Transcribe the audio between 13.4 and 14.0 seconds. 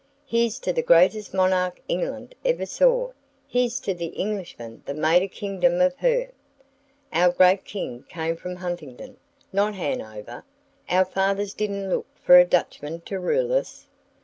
us.